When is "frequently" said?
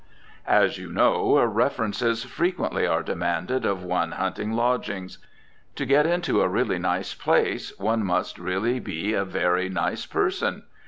2.23-2.87